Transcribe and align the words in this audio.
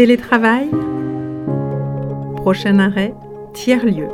Télétravail 0.00 0.70
Prochain 2.36 2.78
arrêt, 2.78 3.14
tiers-lieu. 3.52 4.08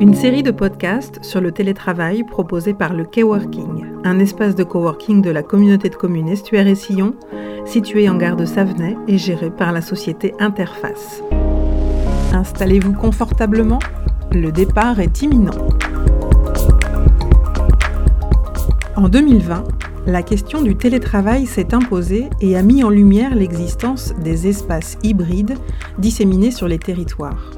Une 0.00 0.12
série 0.12 0.42
de 0.42 0.50
podcasts 0.50 1.24
sur 1.24 1.40
le 1.40 1.50
télétravail 1.50 2.24
proposé 2.24 2.74
par 2.74 2.92
le 2.92 3.04
Coworking, 3.04 3.86
un 4.04 4.18
espace 4.18 4.54
de 4.54 4.62
coworking 4.62 5.22
de 5.22 5.30
la 5.30 5.42
communauté 5.42 5.88
de 5.88 5.94
communes 5.94 6.28
Estuaire 6.28 6.66
et 6.66 6.74
Sillon, 6.74 7.14
situé 7.64 8.06
en 8.10 8.16
gare 8.16 8.36
de 8.36 8.44
Savenay 8.44 8.98
et 9.08 9.16
géré 9.16 9.50
par 9.50 9.72
la 9.72 9.80
société 9.80 10.34
Interface. 10.38 11.22
Installez-vous 12.34 12.92
confortablement, 12.92 13.78
le 14.30 14.52
départ 14.52 15.00
est 15.00 15.22
imminent. 15.22 15.68
En 18.94 19.08
2020, 19.08 19.64
la 20.06 20.22
question 20.22 20.62
du 20.62 20.76
télétravail 20.76 21.46
s'est 21.46 21.74
imposée 21.74 22.30
et 22.40 22.56
a 22.56 22.62
mis 22.62 22.82
en 22.82 22.90
lumière 22.90 23.34
l'existence 23.34 24.14
des 24.22 24.46
espaces 24.48 24.96
hybrides 25.02 25.56
disséminés 25.98 26.50
sur 26.50 26.68
les 26.68 26.78
territoires. 26.78 27.50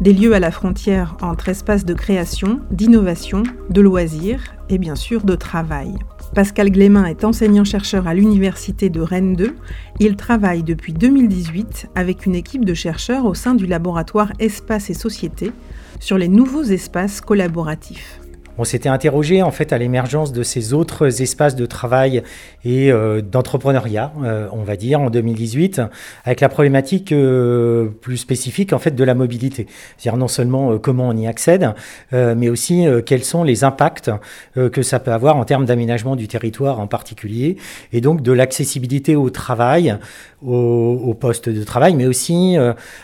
Des 0.00 0.12
lieux 0.12 0.34
à 0.34 0.40
la 0.40 0.50
frontière 0.50 1.16
entre 1.22 1.48
espaces 1.48 1.84
de 1.84 1.94
création, 1.94 2.60
d'innovation, 2.70 3.44
de 3.70 3.80
loisirs 3.80 4.42
et 4.68 4.76
bien 4.76 4.94
sûr 4.94 5.22
de 5.24 5.36
travail. 5.36 5.94
Pascal 6.34 6.70
Glémin 6.70 7.06
est 7.06 7.24
enseignant-chercheur 7.24 8.08
à 8.08 8.14
l'Université 8.14 8.90
de 8.90 9.00
Rennes 9.00 9.36
2. 9.36 9.54
Il 10.00 10.16
travaille 10.16 10.64
depuis 10.64 10.92
2018 10.92 11.90
avec 11.94 12.26
une 12.26 12.34
équipe 12.34 12.64
de 12.64 12.74
chercheurs 12.74 13.24
au 13.24 13.34
sein 13.34 13.54
du 13.54 13.66
laboratoire 13.66 14.32
Espace 14.38 14.90
et 14.90 14.94
Société 14.94 15.52
sur 16.00 16.18
les 16.18 16.28
nouveaux 16.28 16.64
espaces 16.64 17.20
collaboratifs. 17.20 18.20
On 18.56 18.62
s'était 18.62 18.88
interrogé 18.88 19.42
en 19.42 19.50
fait 19.50 19.72
à 19.72 19.78
l'émergence 19.78 20.32
de 20.32 20.44
ces 20.44 20.74
autres 20.74 21.22
espaces 21.22 21.56
de 21.56 21.66
travail 21.66 22.22
et 22.64 22.92
euh, 22.92 23.20
d'entrepreneuriat, 23.20 24.12
euh, 24.22 24.46
on 24.52 24.62
va 24.62 24.76
dire, 24.76 25.00
en 25.00 25.10
2018, 25.10 25.82
avec 26.24 26.40
la 26.40 26.48
problématique 26.48 27.10
euh, 27.10 27.88
plus 28.00 28.16
spécifique 28.16 28.72
en 28.72 28.78
fait 28.78 28.92
de 28.92 29.02
la 29.02 29.14
mobilité. 29.14 29.66
C'est-à-dire 29.96 30.18
non 30.18 30.28
seulement 30.28 30.78
comment 30.78 31.08
on 31.08 31.16
y 31.16 31.26
accède, 31.26 31.74
mais 32.12 32.48
aussi 32.48 32.86
quels 33.06 33.24
sont 33.24 33.44
les 33.44 33.64
impacts 33.64 34.10
que 34.54 34.82
ça 34.82 35.00
peut 35.00 35.12
avoir 35.12 35.36
en 35.36 35.44
termes 35.44 35.64
d'aménagement 35.64 36.16
du 36.16 36.28
territoire 36.28 36.80
en 36.80 36.86
particulier, 36.86 37.56
et 37.92 38.00
donc 38.00 38.22
de 38.22 38.32
l'accessibilité 38.32 39.16
au 39.16 39.30
travail, 39.30 39.96
au, 40.44 41.00
au, 41.04 41.14
poste 41.14 41.48
de 41.48 41.64
travail, 41.64 41.94
mais 41.94 42.06
aussi 42.06 42.56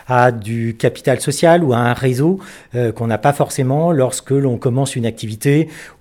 à 0.06 0.32
du 0.32 0.76
capital 0.78 1.20
social 1.20 1.64
ou 1.64 1.72
à 1.72 1.78
un 1.78 1.92
réseau 1.92 2.38
qu'on 2.94 3.06
n'a 3.06 3.18
pas 3.18 3.32
forcément 3.32 3.92
lorsque 3.92 4.30
l'on 4.30 4.58
commence 4.58 4.96
une 4.96 5.06
activité 5.06 5.39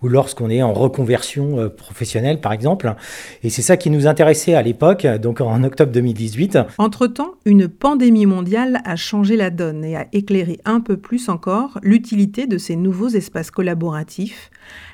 ou 0.02 0.08
lorsqu'on 0.08 0.50
est 0.50 0.62
en 0.62 0.74
reconversion 0.74 1.60
euh, 1.60 1.70
professionnelle, 1.70 2.42
par 2.42 2.54
exemple. 2.54 2.94
Et 3.44 3.50
c'est 3.50 3.62
ça 3.62 3.78
qui 3.78 3.90
nous 3.90 4.08
intéressait 4.08 4.54
à 4.54 4.62
l'époque, 4.62 5.06
donc 5.06 5.42
en 5.42 5.64
octobre 5.64 5.92
2018. 5.92 6.60
Entre-temps, 6.78 7.36
une 7.46 7.68
pandémie 7.68 8.26
mondiale 8.26 8.82
a 8.86 8.96
changé 8.96 9.36
la 9.36 9.50
donne 9.50 9.84
et 9.84 9.96
a 9.96 10.08
éclairé 10.14 10.60
un 10.66 10.82
peu 10.82 10.98
plus 10.98 11.30
encore 11.30 11.80
l'utilité 11.84 12.48
de 12.48 12.58
ces 12.58 12.76
nouveaux 12.76 13.10
espaces 13.10 13.52
collaboratifs. 13.52 14.52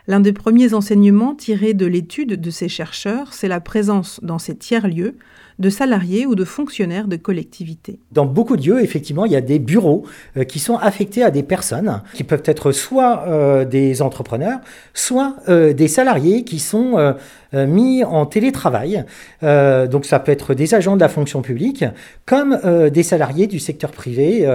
L'un 0.08 0.20
des 0.20 0.34
premiers 0.34 0.74
enseignements 0.74 1.34
tirés 1.34 1.74
de 1.74 1.86
l'étude 1.86 2.40
de 2.40 2.50
ces 2.52 2.70
chercheurs, 2.70 3.34
c'est 3.34 3.48
la 3.48 3.60
présence 3.60 4.20
dans 4.22 4.40
ces 4.40 4.56
tiers-lieux 4.56 5.16
de 5.60 5.70
salariés 5.70 6.26
ou 6.26 6.36
de 6.36 6.44
fonctionnaires 6.44 7.08
de 7.08 7.16
collectivités. 7.16 8.00
Dans 8.12 8.26
beaucoup 8.26 8.58
de 8.58 8.66
lieux, 8.66 8.84
effectivement, 8.84 9.26
il 9.26 9.32
y 9.32 9.38
a 9.38 9.42
des 9.42 9.60
bureaux 9.60 10.04
euh, 10.36 10.44
qui 10.44 10.60
sont 10.60 10.76
affectés 10.76 11.24
à 11.24 11.32
des 11.32 11.44
personnes 11.44 12.02
qui 12.14 12.24
peuvent 12.24 12.44
être 12.46 12.72
soit 12.72 13.24
euh, 13.28 13.64
des 13.64 14.02
entrepreneurs, 14.02 14.60
soit 14.94 15.38
euh, 15.48 15.74
des 15.74 15.88
salariés 15.88 16.44
qui 16.44 16.60
sont 16.60 17.16
mis 17.54 18.04
en 18.04 18.26
télétravail. 18.26 19.06
donc 19.42 20.06
ça 20.06 20.20
peut 20.20 20.32
être 20.32 20.54
des 20.54 20.74
agents 20.74 20.96
de 20.96 21.02
la 21.02 21.08
fonction 21.08 21.42
publique 21.42 21.86
comme 22.26 22.60
des 22.90 23.04
salariés 23.04 23.48
du 23.48 23.60
secteur 23.60 23.92
privé. 23.92 24.46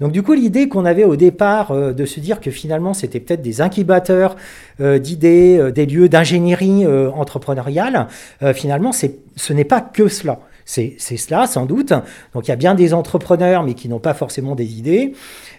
donc 0.00 0.12
du 0.12 0.22
coup, 0.22 0.34
l'idée 0.34 0.68
qu'on 0.68 0.84
avait 0.84 1.04
au 1.04 1.16
départ 1.16 1.74
de 1.74 2.04
se 2.04 2.20
dire 2.20 2.40
que 2.40 2.50
finalement 2.50 2.92
c'était 2.92 3.20
peut-être 3.20 3.40
des 3.40 3.62
incubateurs 3.62 4.36
d'idées, 4.80 5.72
des 5.72 5.86
lieux 5.86 6.08
d'ingénierie 6.08 6.86
entrepreneuriale, 6.86 8.08
finalement 8.54 8.92
ce 8.92 9.52
n'est 9.52 9.64
pas 9.64 9.80
que 9.80 10.08
cela. 10.08 10.38
C'est 10.64 10.96
cela, 10.98 11.46
sans 11.46 11.66
doute. 11.66 11.92
Donc 12.34 12.46
il 12.46 12.48
y 12.48 12.52
a 12.52 12.56
bien 12.56 12.74
des 12.74 12.94
entrepreneurs, 12.94 13.62
mais 13.62 13.74
qui 13.74 13.88
n'ont 13.88 13.98
pas 13.98 14.14
forcément 14.14 14.54
des 14.54 14.78
idées, 14.78 15.12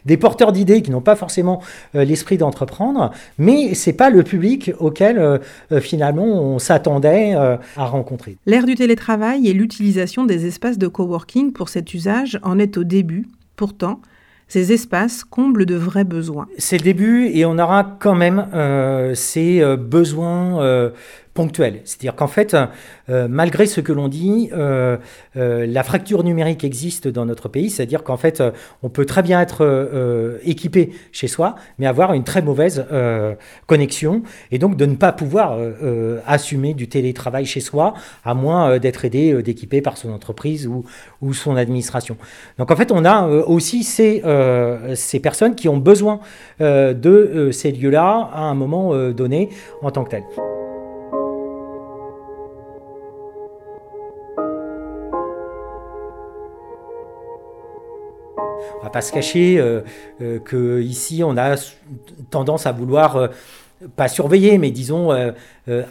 des 0.05 0.17
porteurs 0.17 0.51
d'idées 0.51 0.81
qui 0.81 0.91
n'ont 0.91 1.01
pas 1.01 1.15
forcément 1.15 1.61
euh, 1.95 2.03
l'esprit 2.03 2.37
d'entreprendre, 2.37 3.11
mais 3.37 3.73
ce 3.73 3.89
n'est 3.89 3.95
pas 3.95 4.09
le 4.09 4.23
public 4.23 4.71
auquel 4.79 5.17
euh, 5.17 5.37
euh, 5.71 5.79
finalement 5.79 6.25
on 6.25 6.59
s'attendait 6.59 7.33
à 7.33 7.85
rencontrer. 7.85 8.37
L'ère 8.45 8.65
du 8.65 8.75
télétravail 8.75 9.47
et 9.47 9.53
l'utilisation 9.53 10.25
des 10.25 10.45
espaces 10.45 10.77
de 10.77 10.87
coworking 10.87 11.51
pour 11.51 11.69
cet 11.69 11.93
usage 11.93 12.39
en 12.43 12.59
est 12.59 12.77
au 12.77 12.83
début. 12.83 13.27
Pourtant, 13.55 13.99
ces 14.53 14.71
espaces 14.71 15.23
comblent 15.23 15.65
de 15.65 15.73
vrais 15.73 16.03
besoins. 16.03 16.45
C'est 16.59 16.77
le 16.77 16.83
début 16.83 17.25
et 17.25 17.43
on 17.43 17.57
aura 17.57 17.97
quand 17.99 18.13
même 18.13 18.45
ces 19.15 19.63
besoins 19.77 20.91
ponctuels. 21.33 21.81
C'est-à-dire 21.83 22.16
qu'en 22.16 22.27
fait, 22.27 22.55
euh, 23.09 23.27
malgré 23.29 23.66
ce 23.66 23.81
que 23.81 23.91
l'on 23.91 24.07
dit, 24.07 24.49
euh, 24.53 24.97
euh, 25.35 25.66
la 25.66 25.83
fracture 25.83 26.23
numérique 26.23 26.63
existe 26.63 27.07
dans 27.07 27.25
notre 27.25 27.49
pays, 27.49 27.69
c'est-à-dire 27.69 28.03
qu'en 28.03 28.17
fait, 28.17 28.44
on 28.83 28.89
peut 28.89 29.05
très 29.05 29.23
bien 29.23 29.41
être 29.41 30.39
équipé 30.44 30.91
chez 31.11 31.27
soi, 31.27 31.55
mais 31.79 31.88
avoir 31.88 32.13
une 32.13 32.23
très 32.23 32.41
mauvaise 32.41 32.85
connexion, 33.66 34.23
et 34.51 34.59
donc 34.59 34.77
de 34.77 34.85
ne 34.85 34.95
pas 34.95 35.11
pouvoir 35.11 35.57
assumer 36.27 36.73
du 36.73 36.88
télétravail 36.88 37.45
chez 37.45 37.61
soi, 37.61 37.94
à 38.23 38.33
moins 38.33 38.77
d'être 38.79 39.05
aidé, 39.05 39.41
d'équiper 39.41 39.81
par 39.81 39.97
son 39.97 40.11
entreprise 40.11 40.67
ou, 40.67 40.83
ou, 41.21 41.33
son 41.33 41.55
administration. 41.55 42.17
Donc 42.57 42.71
en 42.71 42.75
fait, 42.75 42.91
on 42.91 43.05
a 43.05 43.27
aussi 43.27 43.83
ces, 43.83 44.21
ces 44.95 45.19
personnes 45.19 45.55
qui 45.55 45.69
ont 45.69 45.77
besoin 45.77 46.19
de 46.59 47.50
ces 47.51 47.71
lieux-là 47.71 48.29
à 48.33 48.41
un 48.41 48.55
moment 48.55 49.11
donné 49.11 49.50
en 49.81 49.91
tant 49.91 50.03
que 50.03 50.11
tel. 50.11 50.23
On 58.83 58.88
va 58.88 58.89
pas 58.89 59.01
se 59.01 59.13
cacher 59.13 59.59
euh, 59.59 59.79
euh, 60.21 60.39
que 60.39 60.81
ici 60.81 61.23
on 61.23 61.38
a 61.38 61.55
tendance 62.29 62.66
à 62.66 62.73
vouloir 62.73 63.16
euh, 63.16 63.27
pas 63.95 64.09
surveiller, 64.09 64.57
mais 64.57 64.71
disons 64.71 65.13
euh, 65.13 65.31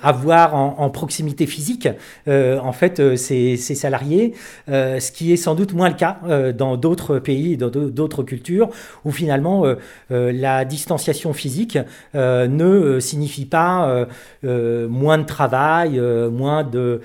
avoir 0.03 0.55
en, 0.55 0.91
proximité 0.91 1.47
physique 1.47 1.89
euh, 2.29 2.59
en 2.59 2.73
fait 2.73 3.17
ces, 3.17 3.57
salariés, 3.57 4.35
ce 4.69 5.13
qui 5.13 5.33
est 5.33 5.37
sans 5.37 5.55
doute 5.55 5.73
moins 5.73 5.89
le 5.89 5.95
cas 5.95 6.19
dans 6.53 6.77
d'autres 6.77 7.19
pays, 7.19 7.57
dans 7.57 7.69
d'autres 7.71 8.23
cultures, 8.23 8.69
où 9.05 9.11
finalement 9.11 9.65
la 10.11 10.65
distanciation 10.65 11.33
physique 11.33 11.79
ne 12.15 12.99
signifie 13.01 13.47
pas 13.47 14.07
moins 14.43 15.19
de 15.19 15.25
travail, 15.25 16.01
moins 16.31 16.65
de, 16.65 17.01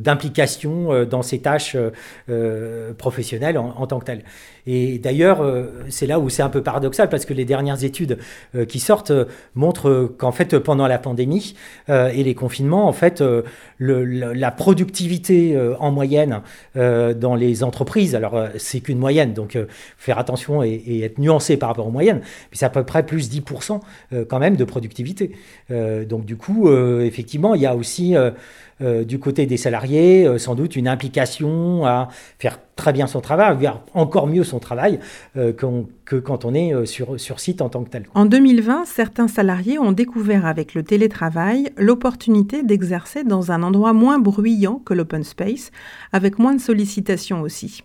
d'implication 0.00 1.04
dans 1.04 1.22
ces 1.22 1.40
tâches 1.40 1.76
professionnelles 2.98 3.58
en, 3.58 3.74
en, 3.76 3.86
tant 3.86 3.98
que 3.98 4.04
telles. 4.04 4.24
Et 4.66 4.98
d'ailleurs, 4.98 5.44
c'est 5.88 6.06
là 6.06 6.20
où 6.20 6.28
c'est 6.28 6.42
un 6.42 6.48
peu 6.48 6.62
paradoxal, 6.62 7.08
parce 7.08 7.24
que 7.24 7.34
les 7.34 7.44
dernières 7.44 7.82
études 7.82 8.18
qui 8.68 8.78
sortent 8.78 9.12
euh, 9.22 9.26
montre 9.54 10.12
qu'en 10.18 10.32
fait, 10.32 10.58
pendant 10.58 10.86
la 10.86 10.91
pandémie 10.98 11.54
euh, 11.88 12.10
et 12.14 12.22
les 12.22 12.34
confinements, 12.34 12.88
en 12.88 12.92
fait, 12.92 13.20
euh, 13.20 13.42
la 13.78 14.50
productivité 14.50 15.58
en 15.80 15.90
moyenne 15.90 16.40
dans 16.74 17.34
les 17.34 17.64
entreprises, 17.64 18.14
alors 18.14 18.46
c'est 18.56 18.80
qu'une 18.80 18.98
moyenne, 18.98 19.32
donc 19.32 19.58
faire 19.96 20.18
attention 20.18 20.62
et, 20.62 21.00
être 21.02 21.18
nuancé 21.18 21.56
par 21.56 21.68
rapport 21.68 21.88
aux 21.88 21.90
moyennes, 21.90 22.20
mais 22.22 22.56
c'est 22.56 22.64
à 22.64 22.70
peu 22.70 22.84
près 22.84 23.04
plus 23.04 23.28
10% 23.28 23.80
quand 24.28 24.38
même 24.38 24.54
de 24.54 24.64
productivité. 24.64 25.32
donc 25.68 26.24
du 26.24 26.36
coup, 26.36 26.70
effectivement, 27.00 27.56
il 27.56 27.62
y 27.62 27.66
a 27.66 27.74
aussi 27.74 28.14
du 28.82 29.18
côté 29.18 29.46
des 29.46 29.56
salariés, 29.56 30.38
sans 30.38 30.54
doute 30.54 30.76
une 30.76 30.88
implication 30.88 31.86
à 31.86 32.08
faire 32.38 32.58
très 32.76 32.92
bien 32.92 33.06
son 33.06 33.20
travail, 33.20 33.70
encore 33.94 34.26
mieux 34.26 34.44
son 34.44 34.58
travail 34.58 34.98
euh, 35.36 35.52
que 35.52 36.16
quand 36.16 36.44
on 36.44 36.54
est 36.54 36.74
euh, 36.74 36.84
sur, 36.84 37.20
sur 37.20 37.40
site 37.40 37.62
en 37.62 37.68
tant 37.68 37.84
que 37.84 37.90
tel. 37.90 38.06
En 38.14 38.24
2020, 38.26 38.84
certains 38.86 39.28
salariés 39.28 39.78
ont 39.78 39.92
découvert 39.92 40.46
avec 40.46 40.74
le 40.74 40.82
télétravail 40.82 41.70
l'opportunité 41.76 42.62
d'exercer 42.62 43.24
dans 43.24 43.52
un 43.52 43.62
endroit 43.62 43.92
moins 43.92 44.18
bruyant 44.18 44.80
que 44.84 44.94
l'open 44.94 45.22
space, 45.22 45.70
avec 46.12 46.38
moins 46.38 46.54
de 46.54 46.60
sollicitations 46.60 47.42
aussi. 47.42 47.84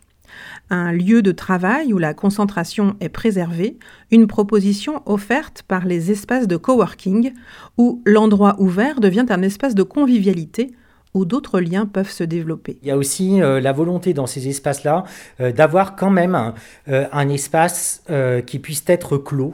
Un 0.69 0.91
lieu 0.91 1.21
de 1.21 1.31
travail 1.31 1.93
où 1.93 1.97
la 1.97 2.13
concentration 2.13 2.95
est 2.99 3.09
préservée, 3.09 3.77
une 4.11 4.27
proposition 4.27 5.01
offerte 5.05 5.63
par 5.67 5.85
les 5.85 6.11
espaces 6.11 6.47
de 6.47 6.57
coworking, 6.57 7.33
où 7.77 8.01
l'endroit 8.05 8.55
ouvert 8.59 8.99
devient 8.99 9.25
un 9.29 9.41
espace 9.41 9.75
de 9.75 9.83
convivialité 9.83 10.71
où 11.17 11.25
d'autres 11.25 11.59
liens 11.59 11.87
peuvent 11.87 12.11
se 12.11 12.23
développer. 12.23 12.77
Il 12.83 12.87
y 12.87 12.91
a 12.91 12.97
aussi 12.97 13.41
euh, 13.41 13.59
la 13.59 13.71
volonté 13.71 14.13
dans 14.13 14.27
ces 14.27 14.47
espaces-là 14.47 15.03
euh, 15.41 15.51
d'avoir 15.51 15.95
quand 15.95 16.11
même 16.11 16.35
un, 16.35 16.53
euh, 16.89 17.27
espace 17.29 18.03
qui 18.45 18.59
puisse 18.59 18.83
être 18.87 19.17
clos, 19.17 19.53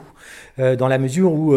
dans 0.58 0.88
la 0.88 0.98
mesure 0.98 1.32
où 1.32 1.56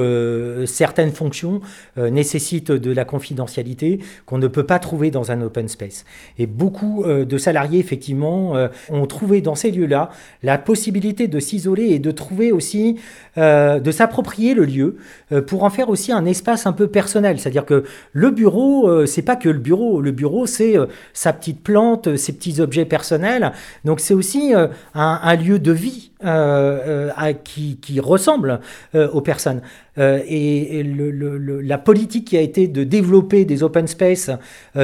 certaines 0.66 1.12
fonctions 1.12 1.62
nécessitent 1.98 2.72
de 2.72 2.92
la 2.92 3.06
confidentialité 3.06 4.00
qu'on 4.26 4.38
ne 4.38 4.48
peut 4.48 4.66
pas 4.66 4.80
trouver 4.80 5.12
dans 5.12 5.32
un 5.32 5.42
open 5.42 5.68
space. 5.68 6.06
Et 6.38 6.48
beaucoup 6.48 7.04
de 7.06 7.38
salariés, 7.38 7.80
effectivement, 7.80 8.56
ont 8.90 9.06
trouvé 9.06 9.42
dans 9.42 9.56
ces 9.56 9.72
lieux-là 9.72 10.10
la 10.44 10.58
possibilité 10.58 11.28
de 11.28 11.40
s'isoler 11.40 11.90
et 11.90 12.00
de 12.00 12.12
trouver 12.12 12.52
aussi, 12.52 12.98
de 13.36 13.92
s'approprier 13.92 14.54
le 14.54 14.66
lieu 14.66 14.98
pour 15.46 15.64
en 15.64 15.70
faire 15.70 15.90
aussi 15.90 16.12
un 16.12 16.26
espace 16.26 16.66
un 16.66 16.74
peu 16.74 16.88
personnel. 16.88 17.40
C'est-à-dire 17.40 17.66
que 17.66 17.84
le 18.14 18.32
bureau, 18.32 19.06
c'est 19.06 19.22
pas 19.22 19.36
que 19.36 19.50
le 19.50 19.60
bureau. 19.60 20.02
Le 20.02 20.12
bureau, 20.12 20.46
c'est 20.46 20.76
sa 21.14 21.34
petite 21.34 21.62
plante, 21.62 22.16
ses 22.16 22.34
petits 22.34 22.60
objets 22.62 22.86
personnels. 22.86 23.52
Donc 23.86 24.00
c'est 24.00 24.14
aussi 24.14 24.54
un, 24.94 25.36
lieu 25.36 25.60
de 25.60 25.72
vie 25.72 26.12
euh, 26.26 27.12
euh, 27.20 27.34
qui, 27.44 27.78
qui, 27.78 28.00
ressemble 28.00 28.60
euh, 28.96 29.08
aux 29.10 29.22
personnes. 29.22 29.62
Et, 29.98 30.84
le, 30.84 31.62
la 31.62 31.78
politique 31.78 32.26
qui 32.26 32.38
a 32.38 32.42
été 32.42 32.68
de 32.68 32.84
développer 32.84 33.46
des 33.46 33.64
open 33.64 33.88
space 33.88 34.30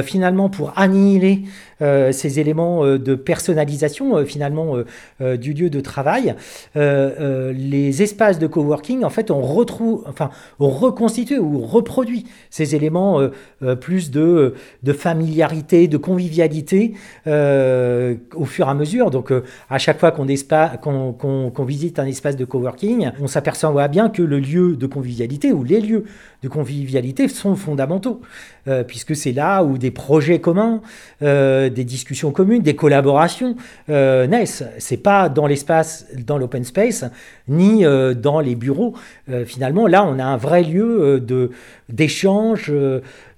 finalement 0.02 0.48
pour 0.48 0.72
annihiler 0.76 1.42
ces 1.80 2.40
éléments 2.40 2.84
de 2.84 3.14
personnalisation 3.14 4.24
finalement 4.24 4.76
du 5.20 5.52
lieu 5.52 5.70
de 5.70 5.80
travail, 5.80 6.34
les 6.74 8.02
espaces 8.02 8.38
de 8.38 8.46
coworking 8.46 9.04
en 9.04 9.10
fait 9.10 9.30
on 9.30 9.40
retrouve, 9.40 10.04
enfin 10.08 10.30
on 10.58 10.68
reconstitue 10.68 11.38
ou 11.38 11.60
reproduit 11.60 12.24
ces 12.50 12.74
éléments 12.74 13.20
plus 13.80 14.10
de, 14.10 14.54
familiarité, 14.92 15.88
de 15.88 15.96
convivialité 15.96 16.94
au 17.26 18.44
fur 18.44 18.66
et 18.66 18.70
à 18.70 18.74
mesure. 18.74 19.10
Donc 19.10 19.32
à 19.70 19.78
chaque 19.78 20.00
fois 20.00 20.10
qu'on 20.10 20.24
visite 21.64 21.98
un 21.98 22.06
espace 22.06 22.36
de 22.36 22.44
coworking, 22.44 23.10
on 23.20 23.26
s'aperçoit 23.26 23.88
bien 23.88 24.08
que 24.08 24.22
le 24.22 24.40
lieu 24.40 24.76
de 24.76 24.86
convivialité 24.86 25.03
ou 25.52 25.64
les 25.64 25.80
lieux 25.80 26.04
de 26.42 26.48
convivialité 26.48 27.28
sont 27.28 27.56
fondamentaux, 27.56 28.20
euh, 28.68 28.84
puisque 28.84 29.16
c'est 29.16 29.32
là 29.32 29.64
où 29.64 29.78
des 29.78 29.90
projets 29.90 30.40
communs, 30.40 30.82
euh, 31.22 31.70
des 31.70 31.84
discussions 31.84 32.32
communes, 32.32 32.62
des 32.62 32.76
collaborations 32.76 33.56
euh, 33.88 34.26
naissent. 34.26 34.64
C'est 34.78 34.98
pas 34.98 35.28
dans 35.28 35.46
l'espace, 35.46 36.06
dans 36.26 36.38
l'open 36.38 36.64
space, 36.64 37.04
ni 37.48 37.84
dans 38.16 38.40
les 38.40 38.54
bureaux. 38.54 38.94
finalement, 39.46 39.86
là, 39.86 40.04
on 40.04 40.18
a 40.18 40.24
un 40.24 40.36
vrai 40.36 40.62
lieu 40.62 41.20
de 41.20 41.50
d'échange. 41.88 42.72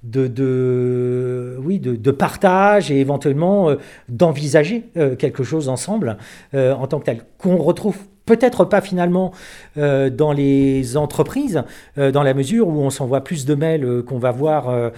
De, 0.04 0.28
de, 0.28 1.56
oui, 1.64 1.80
de, 1.80 1.96
de, 1.96 2.10
partage 2.12 2.92
et 2.92 3.00
éventuellement 3.00 3.74
d'envisager 4.08 4.84
quelque 5.18 5.42
chose 5.42 5.68
ensemble 5.68 6.16
en 6.54 6.86
tant 6.86 7.00
que 7.00 7.06
tel, 7.06 7.22
qu'on 7.38 7.56
retrouve 7.56 7.96
Peut-être 8.26 8.64
pas 8.64 8.80
finalement 8.80 9.32
euh, 9.78 10.10
dans 10.10 10.32
les 10.32 10.96
entreprises, 10.96 11.62
euh, 11.96 12.10
dans 12.10 12.24
la 12.24 12.34
mesure 12.34 12.66
où 12.66 12.80
on 12.80 12.90
s'envoie 12.90 13.22
plus 13.22 13.46
de 13.46 13.54
mails 13.54 13.84
euh, 13.84 14.02
qu'on 14.02 14.18
va 14.18 14.32
voir 14.32 14.90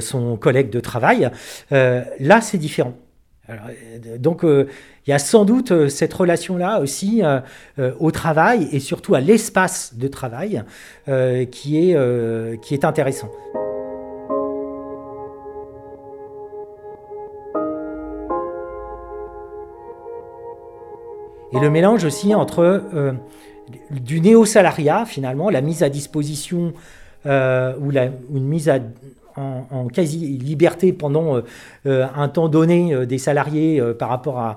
son 0.00 0.36
collègue 0.36 0.70
de 0.70 0.80
travail. 0.80 1.30
là, 1.70 2.40
c'est 2.40 2.58
différent. 2.58 2.94
donc, 4.18 4.42
il 4.42 5.10
y 5.10 5.12
a 5.12 5.18
sans 5.18 5.44
doute 5.44 5.88
cette 5.88 6.12
relation-là 6.12 6.80
aussi 6.80 7.22
au 8.00 8.10
travail 8.10 8.68
et 8.72 8.80
surtout 8.80 9.14
à 9.14 9.20
l'espace 9.20 9.94
de 9.94 10.08
travail 10.08 10.62
qui, 11.50 11.90
est, 11.90 12.60
qui 12.62 12.74
est 12.74 12.84
intéressant. 12.84 13.30
Et 21.52 21.58
le 21.58 21.70
mélange 21.70 22.04
aussi 22.04 22.34
entre 22.34 22.60
euh, 22.94 23.12
du 23.90 24.20
néo-salariat, 24.20 25.04
finalement, 25.06 25.50
la 25.50 25.60
mise 25.60 25.82
à 25.82 25.88
disposition 25.88 26.72
euh, 27.26 27.74
ou 27.80 27.90
la, 27.90 28.06
une 28.06 28.44
mise 28.44 28.68
à, 28.68 28.78
en, 29.38 29.88
quasi-liberté 29.88 30.92
pendant 30.92 31.36
euh, 31.36 31.40
euh, 31.86 32.06
un 32.14 32.28
temps 32.28 32.48
donné 32.48 32.94
euh, 32.94 33.06
des 33.06 33.18
salariés 33.18 33.82
par 33.98 34.08
rapport 34.08 34.38
à, 34.38 34.56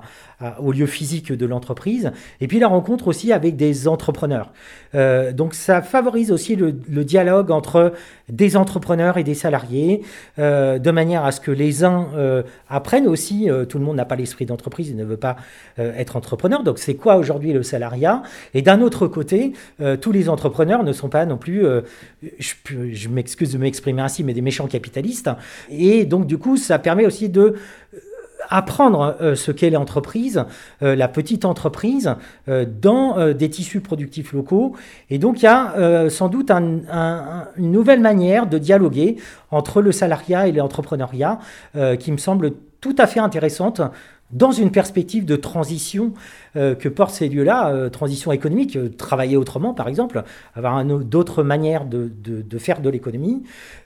au 0.58 0.72
lieu 0.72 0.86
physique 0.86 1.32
de 1.32 1.46
l'entreprise, 1.46 2.10
et 2.40 2.48
puis 2.48 2.58
la 2.58 2.66
rencontre 2.66 3.06
aussi 3.06 3.32
avec 3.32 3.54
des 3.54 3.86
entrepreneurs. 3.86 4.50
donc 4.92 5.54
ça 5.54 5.82
favorise 5.82 6.32
aussi 6.32 6.56
le, 6.56 6.72
dialogue 7.04 7.52
entre 7.52 7.92
des 8.28 8.56
entrepreneurs 8.56 9.18
et 9.18 9.22
des 9.22 9.34
salariés, 9.34 10.02
de 10.38 10.90
manière 10.90 11.24
à 11.24 11.30
ce 11.30 11.40
que 11.40 11.52
les 11.52 11.84
uns 11.84 12.08
apprennent 12.68 13.06
aussi, 13.06 13.48
tout 13.68 13.78
le 13.78 13.84
monde 13.84 13.94
n'a 13.94 14.04
pas 14.04 14.16
l'esprit 14.16 14.44
d'entreprise 14.44 14.90
et 14.90 14.94
ne 14.94 15.04
veut 15.04 15.16
pas 15.16 15.36
être 15.78 16.16
entrepreneur, 16.16 16.64
donc 16.64 16.80
c'est 16.80 16.96
quoi 16.96 17.18
aujourd'hui 17.18 17.52
le 17.52 17.62
salariat? 17.62 18.24
Et 18.52 18.62
d'un 18.62 18.80
autre 18.80 19.06
côté, 19.06 19.52
tous 20.00 20.10
les 20.10 20.28
entrepreneurs 20.28 20.82
ne 20.82 20.92
sont 20.92 21.08
pas 21.08 21.24
non 21.24 21.36
plus, 21.36 21.64
je, 22.40 22.54
je 22.92 23.08
m'excuse 23.08 23.52
de 23.52 23.58
m'exprimer 23.58 24.02
ainsi, 24.02 24.24
mais 24.24 24.34
des 24.34 24.40
méchants 24.40 24.66
capitaliste. 24.72 25.30
Et 25.70 26.04
donc, 26.04 26.26
du 26.26 26.38
coup, 26.38 26.56
ça 26.56 26.78
permet 26.78 27.06
aussi 27.06 27.28
de 27.28 27.40
euh, 27.40 27.98
apprendre 28.50 29.16
euh, 29.20 29.36
ce 29.36 29.52
qu'est 29.52 29.70
l'entreprise, 29.70 30.44
euh, 30.82 30.96
la 30.96 31.06
petite 31.06 31.44
entreprise, 31.44 32.16
dans 32.48 33.32
des 33.32 33.48
tissus 33.48 33.80
productifs 33.80 34.32
locaux. 34.32 34.74
Et 35.10 35.18
donc 35.18 35.40
il 35.40 35.44
y 35.44 35.48
a 35.48 36.10
sans 36.10 36.28
doute 36.28 36.50
une 36.50 37.70
nouvelle 37.70 38.00
manière 38.00 38.46
de 38.46 38.58
dialoguer 38.58 39.16
entre 39.50 39.80
le 39.80 39.92
salariat 39.92 40.48
et 40.48 40.52
l'entrepreneuriat 40.52 41.38
qui 41.98 42.10
me 42.10 42.16
semble 42.16 42.52
tout 42.80 42.96
à 42.98 43.06
fait 43.06 43.20
intéressante 43.20 43.80
dans 44.32 44.50
une 44.50 44.70
perspective 44.70 45.24
de 45.24 45.36
transition 45.36 46.12
euh, 46.56 46.74
que 46.74 46.88
portent 46.88 47.14
ces 47.14 47.28
lieux-là, 47.28 47.68
euh, 47.68 47.90
transition 47.90 48.32
économique, 48.32 48.76
euh, 48.76 48.88
travailler 48.88 49.36
autrement 49.36 49.74
par 49.74 49.88
exemple, 49.88 50.24
avoir 50.54 50.84
d'autres 50.84 51.42
manières 51.42 51.84
de, 51.84 52.10
faire 52.58 52.80
de 52.80 52.90
l'économie 52.90 53.42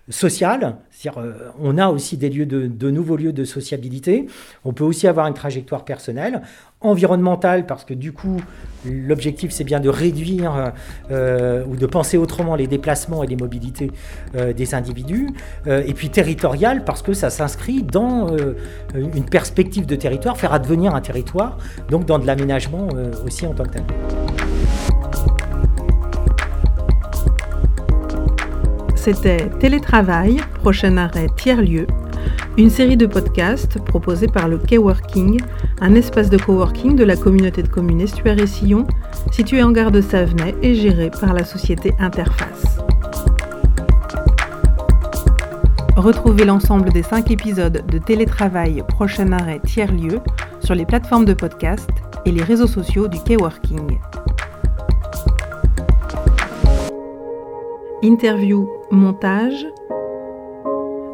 sociale, 0.09 0.77
c'est-à-dire 0.91 1.35
on 1.61 1.79
a 1.79 1.89
aussi 1.89 2.17
des 2.17 2.29
lieux 2.29 2.47
de, 2.47 2.91
nouveaux 2.91 3.17
lieux 3.17 3.33
de 3.33 3.45
sociabilité, 3.45 4.27
on 4.65 4.73
peut 4.73 4.85
aussi 4.85 5.09
avoir 5.09 5.27
une 5.27 5.35
trajectoire 5.35 5.85
personnelle, 5.85 6.43
environnementale 6.81 7.67
parce 7.67 7.85
que 7.85 7.95
du 7.95 8.13
coup 8.13 8.41
l'objectif 8.85 9.51
c'est 9.51 9.65
bien 9.65 9.81
de 9.81 9.89
réduire 9.89 10.73
ou 11.11 11.77
de 11.77 11.87
penser 11.87 12.17
autrement 12.19 12.55
les 12.55 12.67
déplacements 12.67 13.25
et 13.25 13.27
les 13.27 13.35
mobilités 13.37 13.91
des 14.35 14.75
individus, 14.75 15.31
et 15.67 15.95
puis 15.95 16.11
territoriale 16.11 16.85
parce 16.85 17.03
que 17.03 17.13
ça 17.13 17.31
s'inscrit 17.31 17.83
dans 17.83 18.29
une 18.95 19.25
perspective 19.25 19.87
de 19.87 19.97
territoire, 19.97 20.37
faire 20.37 20.53
advenir 20.53 20.95
un 20.95 21.01
territoire, 21.01 21.59
donc 21.91 22.05
dans 22.05 22.19
de 22.19 22.27
l'aménagement 22.27 22.89
euh, 22.95 23.13
aussi 23.25 23.47
en 23.47 23.55
tant 23.55 23.65
que 23.65 23.71
tel. 23.71 23.85
C'était 28.95 29.49
Télétravail, 29.61 30.41
prochain 30.55 30.97
arrêt 30.97 31.29
tiers-lieu, 31.37 31.87
une 32.57 32.71
série 32.71 32.97
de 32.97 33.07
podcasts 33.07 33.79
proposés 33.85 34.29
par 34.29 34.49
le 34.49 34.59
K-Working, 34.59 35.41
un 35.81 35.95
espace 35.95 36.31
de 36.31 36.39
coworking 36.39 36.97
de 36.97 37.05
la 37.05 37.17
communauté 37.17 37.63
de 37.63 37.69
communes 37.69 38.01
Estuaire 38.01 38.39
et 38.39 38.47
Sillon, 38.47 38.87
situé 39.31 39.63
en 39.63 39.73
gare 39.73 39.91
de 39.91 40.01
Savenay 40.01 40.55
et 40.63 40.75
géré 40.75 41.11
par 41.11 41.35
la 41.35 41.45
société 41.45 41.93
Interface. 41.99 42.79
Retrouvez 45.97 46.45
l'ensemble 46.45 46.93
des 46.93 47.03
cinq 47.03 47.31
épisodes 47.31 47.85
de 47.87 47.99
Télétravail, 47.99 48.83
prochain 48.89 49.33
arrêt 49.33 49.61
tiers-lieu 49.65 50.21
sur 50.61 50.75
les 50.75 50.85
plateformes 50.85 51.25
de 51.25 51.35
podcast 51.35 51.89
et 52.25 52.33
les 52.33 52.43
réseaux 52.43 52.67
sociaux 52.67 53.09
du 53.09 53.19
K-Working. 53.19 53.99
Interview, 58.03 58.69
montage, 58.91 59.67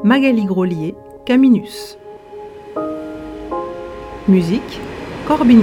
Magali 0.05 0.45
Grolier, 0.45 0.97
Caminus. 1.25 1.97
Musique, 4.27 4.81
Corbin 5.27 5.63